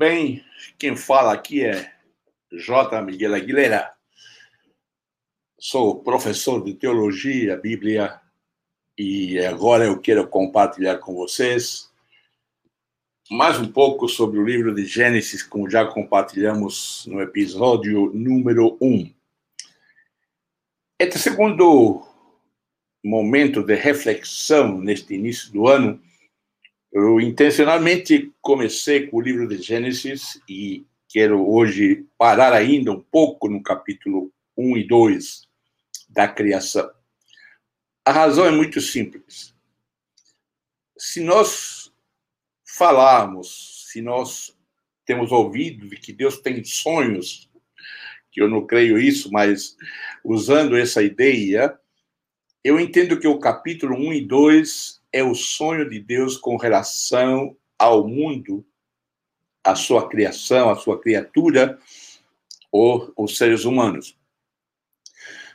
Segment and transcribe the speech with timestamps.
[0.00, 0.42] Bem?
[0.78, 1.92] Quem fala aqui é
[2.50, 3.02] J.
[3.02, 3.92] Miguel Aguilera.
[5.58, 8.18] Sou professor de teologia, Bíblia,
[8.96, 11.90] e agora eu quero compartilhar com vocês
[13.30, 19.12] mais um pouco sobre o livro de Gênesis, como já compartilhamos no episódio número 1.
[20.98, 22.02] Este segundo
[23.04, 26.00] momento de reflexão neste início do ano
[26.92, 33.48] eu intencionalmente comecei com o livro de Gênesis e quero hoje parar ainda um pouco
[33.48, 35.48] no capítulo 1 e 2
[36.08, 36.90] da criação.
[38.04, 39.54] A razão é muito simples.
[40.98, 41.92] Se nós
[42.64, 44.56] falarmos, se nós
[45.04, 47.48] temos ouvido de que Deus tem sonhos,
[48.32, 49.76] que eu não creio isso, mas
[50.24, 51.78] usando essa ideia,
[52.64, 57.56] eu entendo que o capítulo 1 e 2 é o sonho de Deus com relação
[57.78, 58.64] ao mundo,
[59.64, 61.78] à sua criação, à sua criatura,
[62.70, 64.16] ou os seres humanos.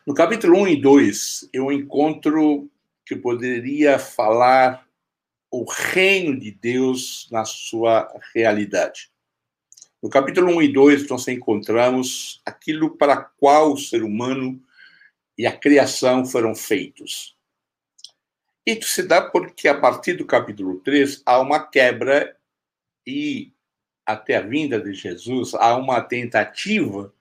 [0.06, 2.70] No capítulo 1 e 2, eu encontro
[3.06, 4.86] que poderia falar
[5.50, 9.10] o reino de Deus na sua realidade.
[10.04, 14.62] No capítulo 1 e 2, nós encontramos aquilo para qual o ser humano
[15.38, 17.35] e a criação foram feitos.
[18.66, 22.36] Isso se dá porque, a partir do capítulo 3, há uma quebra
[23.06, 23.54] e,
[24.04, 27.14] até a vinda de Jesus, há uma tentativa,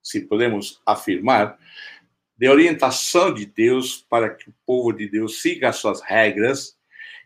[0.00, 1.58] se podemos afirmar,
[2.36, 6.78] de orientação de Deus para que o povo de Deus siga as suas regras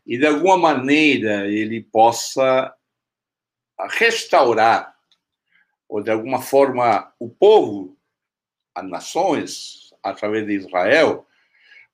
[0.07, 2.75] e, de alguma maneira, ele possa
[3.99, 4.97] restaurar,
[5.87, 7.99] ou de alguma forma, o povo,
[8.75, 11.26] as nações, através de Israel,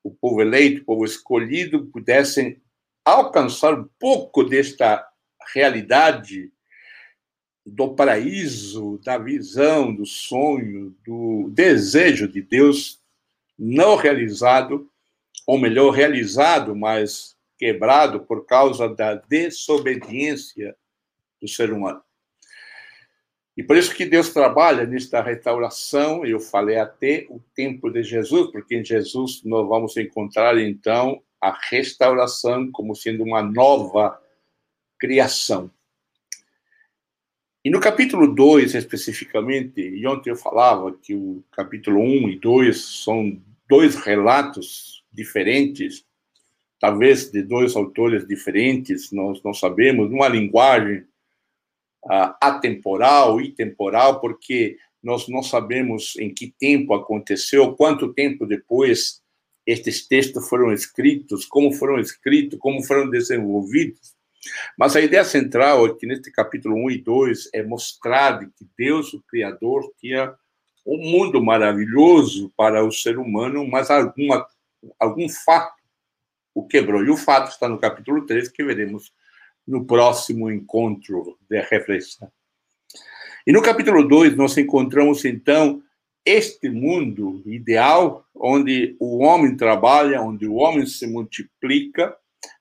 [0.03, 2.61] o povo eleito, o povo escolhido, pudessem
[3.05, 5.07] alcançar um pouco desta
[5.53, 6.51] realidade
[7.65, 13.01] do paraíso, da visão, do sonho, do desejo de Deus
[13.57, 14.89] não realizado,
[15.47, 20.75] ou melhor, realizado, mas quebrado por causa da desobediência
[21.41, 22.01] do ser humano.
[23.55, 28.51] E por isso que Deus trabalha nesta restauração, eu falei até o tempo de Jesus,
[28.51, 34.19] porque em Jesus nós vamos encontrar então a restauração como sendo uma nova
[34.97, 35.69] criação.
[37.63, 42.39] E no capítulo 2, especificamente, e ontem eu falava que o capítulo 1 um e
[42.39, 46.03] 2 são dois relatos diferentes,
[46.79, 51.05] talvez de dois autores diferentes, nós não sabemos, uma linguagem
[52.41, 59.21] atemporal e temporal, porque nós não sabemos em que tempo aconteceu, quanto tempo depois
[59.65, 64.13] estes textos foram escritos, como foram escritos, como foram desenvolvidos.
[64.77, 69.23] Mas a ideia central aqui neste capítulo 1 e 2 é mostrar que Deus, o
[69.23, 70.33] Criador, tinha
[70.85, 74.45] um mundo maravilhoso para o ser humano, mas alguma,
[74.99, 75.81] algum fato
[76.53, 77.03] o quebrou.
[77.03, 79.13] E o fato está no capítulo 3, que veremos
[79.67, 82.31] no próximo encontro de reflexão.
[83.45, 85.81] E no capítulo 2, nós encontramos, então,
[86.25, 92.15] este mundo ideal, onde o homem trabalha, onde o homem se multiplica,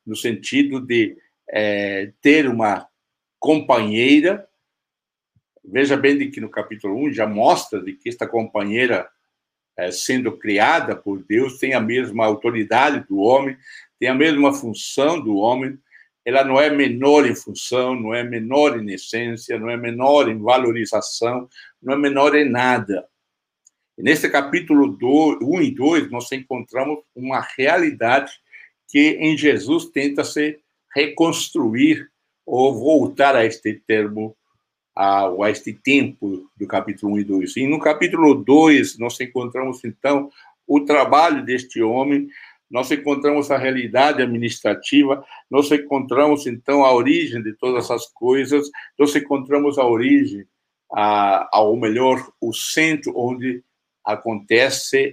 [0.05, 1.17] no sentido de
[1.49, 2.89] é, ter uma
[3.39, 4.49] companheira.
[5.65, 9.09] Veja bem de que no capítulo 1 já mostra de que esta companheira,
[9.77, 13.57] é, sendo criada por Deus, tem a mesma autoridade do homem,
[13.99, 15.79] tem a mesma função do homem,
[16.25, 20.39] ela não é menor em função, não é menor em essência, não é menor em
[20.39, 21.49] valorização,
[21.83, 23.07] não é menor em nada.
[23.99, 24.97] E neste capítulo
[25.43, 28.33] 1 e 2, nós encontramos uma realidade
[28.89, 30.59] que em Jesus tenta se
[30.95, 32.09] reconstruir
[32.47, 34.37] ou voltar a este termo,
[34.95, 37.57] a, a este tempo do capítulo 1 e 2.
[37.57, 40.31] E no capítulo 2, nós encontramos, então,
[40.67, 42.29] o trabalho deste homem
[42.73, 49.15] nós encontramos a realidade administrativa, nós encontramos, então, a origem de todas essas coisas, nós
[49.15, 50.47] encontramos a origem,
[50.91, 53.63] a, ou melhor, o centro onde
[54.03, 55.13] acontece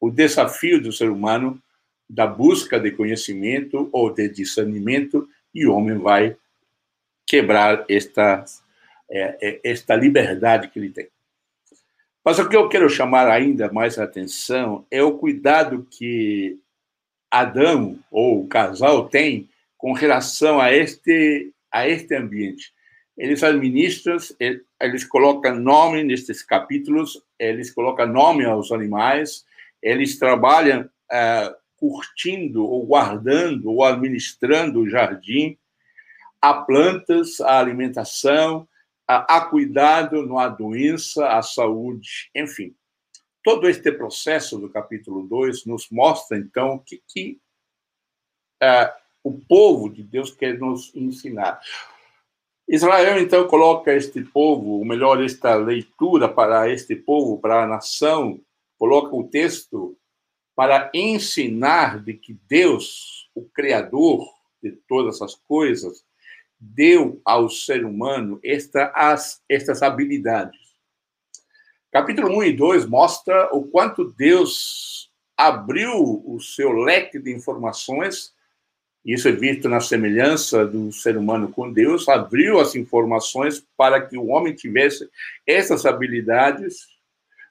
[0.00, 1.62] o desafio do ser humano
[2.08, 6.36] da busca de conhecimento ou de discernimento, e o homem vai
[7.24, 8.44] quebrar esta,
[9.08, 11.06] é, é, esta liberdade que ele tem.
[12.24, 16.58] Mas o que eu quero chamar ainda mais a atenção é o cuidado que
[17.30, 19.48] Adão ou o casal tem
[19.78, 22.72] com relação a este a este ambiente.
[23.16, 24.16] Eles administram,
[24.80, 29.44] eles colocam nome nestes capítulos, eles colocam nome aos animais,
[29.82, 35.56] eles trabalham uh, curtindo ou guardando ou administrando o jardim.
[36.40, 38.66] há plantas, há alimentação,
[39.06, 42.74] há cuidado, não há doença, há saúde, enfim.
[43.42, 47.40] Todo este processo do capítulo 2 nos mostra, então, que, que
[48.62, 48.92] uh,
[49.24, 51.60] o povo de Deus quer nos ensinar.
[52.68, 58.40] Israel, então, coloca este povo, ou melhor, esta leitura para este povo, para a nação,
[58.78, 59.96] coloca o texto
[60.54, 64.24] para ensinar de que Deus, o Criador
[64.62, 66.04] de todas as coisas,
[66.58, 70.69] deu ao ser humano esta, as, estas habilidades.
[71.92, 78.32] Capítulo 1 e 2 mostra o quanto Deus abriu o seu leque de informações,
[79.04, 84.16] isso é visto na semelhança do ser humano com Deus, abriu as informações para que
[84.16, 85.10] o homem tivesse
[85.44, 86.86] essas habilidades,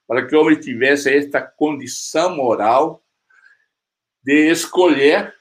[0.07, 3.03] para que o homem tivesse esta condição moral
[4.23, 5.33] de escolher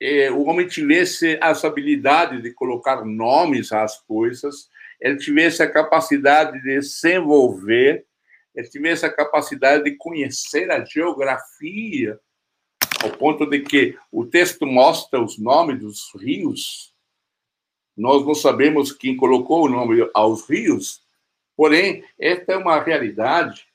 [0.00, 6.62] eh, o homem tivesse essa habilidade de colocar nomes às coisas, ele tivesse a capacidade
[6.62, 7.18] de se
[8.54, 12.18] ele tivesse a capacidade de conhecer a geografia,
[13.02, 16.94] ao ponto de que o texto mostra os nomes dos rios.
[17.96, 21.02] Nós não sabemos quem colocou o nome aos rios,
[21.56, 23.66] porém, esta é uma realidade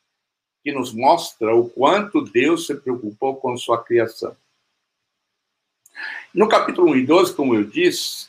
[0.64, 4.36] que nos mostra o quanto Deus se preocupou com sua criação.
[6.34, 8.28] No capítulo 1 e 12, como eu disse,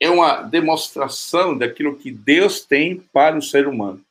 [0.00, 4.04] é uma demonstração daquilo que Deus tem para o ser humano.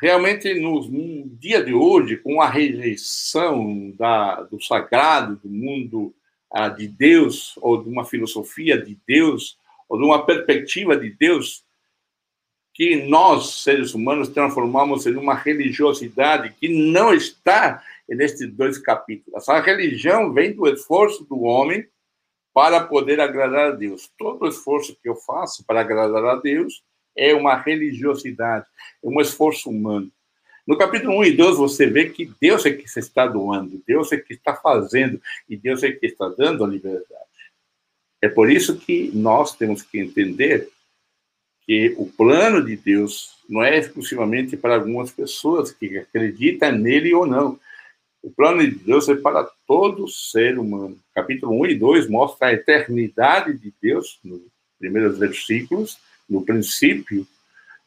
[0.00, 6.14] Realmente, no, no dia de hoje, com a rejeição da, do sagrado, do mundo
[6.50, 11.62] ah, de Deus, ou de uma filosofia de Deus, ou de uma perspectiva de Deus,
[12.72, 19.46] que nós, seres humanos, transformamos em uma religiosidade que não está nestes dois capítulos.
[19.50, 21.86] A religião vem do esforço do homem
[22.54, 24.10] para poder agradar a Deus.
[24.16, 26.82] Todo esforço que eu faço para agradar a Deus
[27.20, 28.64] é uma religiosidade,
[29.04, 30.10] é um esforço humano.
[30.66, 34.10] No capítulo 1 e 2, você vê que Deus é que se está doando, Deus
[34.10, 37.04] é que está fazendo, e Deus é que está dando a liberdade.
[38.22, 40.68] É por isso que nós temos que entender
[41.66, 47.26] que o plano de Deus não é exclusivamente para algumas pessoas que acreditam nele ou
[47.26, 47.60] não.
[48.22, 50.98] O plano de Deus é para todo ser humano.
[51.14, 54.40] Capítulo 1 e 2 mostra a eternidade de Deus, nos
[54.78, 55.98] primeiros versículos,
[56.30, 57.26] no princípio,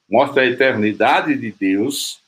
[0.10, 2.22] mostra a eternidade de Deus,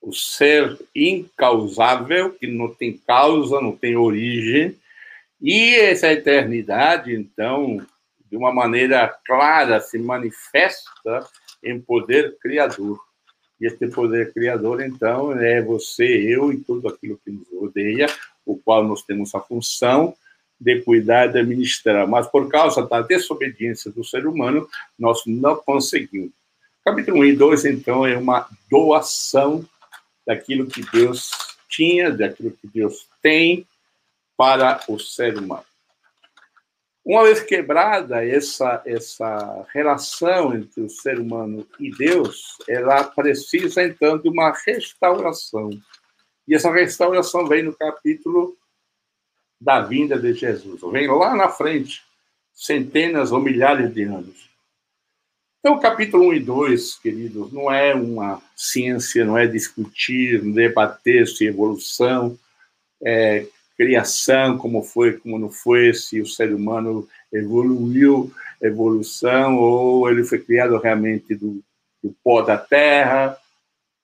[0.00, 4.76] o ser incausável, que não tem causa, não tem origem,
[5.40, 7.84] e essa eternidade, então,
[8.30, 11.26] de uma maneira clara, se manifesta
[11.64, 13.00] em poder criador.
[13.58, 18.06] E este poder criador, então, é você, eu e tudo aquilo que nos rodeia,
[18.44, 20.14] o qual nós temos a função
[20.60, 22.06] de cuidar e de administrar.
[22.06, 24.68] Mas por causa da desobediência do ser humano,
[24.98, 26.32] nós não conseguimos.
[26.84, 29.64] Capítulo 1 e 2, então, é uma doação
[30.26, 31.30] daquilo que Deus
[31.68, 33.66] tinha, daquilo que Deus tem
[34.36, 35.64] para o ser humano.
[37.04, 44.18] Uma vez quebrada essa, essa relação entre o ser humano e Deus, ela precisa, então,
[44.18, 45.70] de uma restauração.
[46.46, 48.56] E essa restauração vem no capítulo
[49.60, 50.80] da vinda de Jesus.
[50.90, 52.02] Vem lá na frente,
[52.54, 54.48] centenas ou milhares de anos.
[55.58, 61.44] Então, capítulo 1 e 2, queridos, não é uma ciência, não é discutir, debater se
[61.44, 62.38] evolução,
[63.02, 70.24] é, criação, como foi, como não foi, se o ser humano evoluiu, evolução, ou ele
[70.24, 71.62] foi criado realmente do,
[72.02, 73.36] do pó da terra.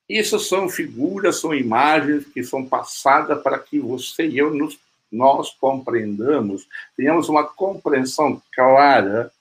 [0.07, 4.79] Isso são figuras, são imagens que são passadas para que você e eu nos,
[5.11, 9.31] nós compreendamos, tenhamos uma compreensão clara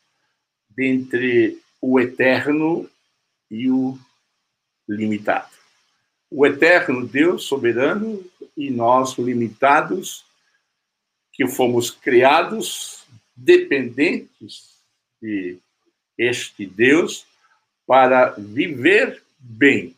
[0.79, 2.89] entre o eterno
[3.51, 3.99] e o
[4.89, 5.51] limitado.
[6.31, 8.25] O eterno Deus soberano
[8.57, 10.25] e nós limitados
[11.33, 13.05] que fomos criados
[13.35, 14.77] dependentes
[15.21, 15.59] de
[16.17, 17.27] este Deus
[17.87, 19.96] para viver bem.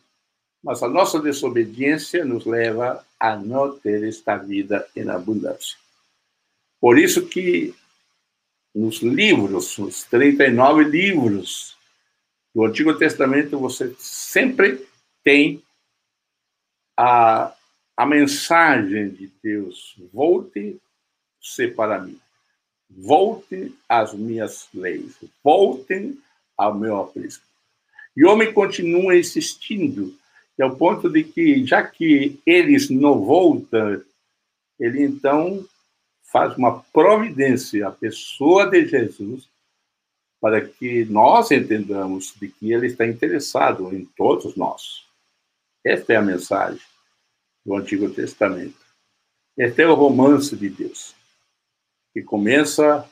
[0.63, 5.77] Mas a nossa desobediência nos leva a não ter esta vida em abundância.
[6.79, 7.73] Por isso que
[8.73, 11.77] nos livros, nos 39 livros
[12.53, 14.85] do Antigo Testamento, você sempre
[15.23, 15.61] tem
[16.97, 17.53] a,
[17.95, 20.79] a mensagem de Deus: volte
[21.41, 22.19] ser para mim.
[22.89, 26.19] Voltem às minhas leis, voltem
[26.57, 27.45] ao meu aprisco.
[28.17, 30.17] E o homem continua insistindo,
[30.61, 34.01] ao ponto de que, já que eles não voltam,
[34.79, 35.65] ele então
[36.23, 39.49] faz uma providência, a pessoa de Jesus,
[40.41, 45.05] para que nós entendamos de que ele está interessado em todos nós.
[45.83, 46.81] Esta é a mensagem
[47.65, 48.77] do Antigo Testamento.
[49.57, 51.15] Este é o romance de Deus,
[52.13, 53.07] que começa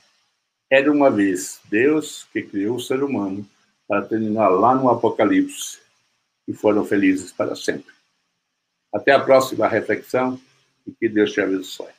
[0.70, 3.48] era uma vez Deus que criou o ser humano
[3.88, 5.80] para terminar lá no Apocalipse
[6.48, 7.94] e foram felizes para sempre.
[8.94, 10.40] Até a próxima reflexão
[10.86, 11.97] e que Deus te abençoe.